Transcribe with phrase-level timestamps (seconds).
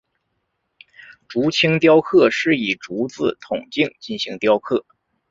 [1.27, 4.83] 竹青雕刻是以竹子筒茎进行雕刻。